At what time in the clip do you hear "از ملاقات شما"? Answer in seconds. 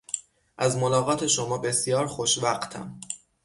0.57-1.57